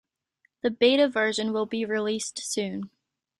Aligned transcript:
The 0.63 0.71
Beta 0.71 1.07
version 1.07 1.53
will 1.53 1.67
be 1.67 1.85
released 1.85 2.39
soon. 2.43 2.89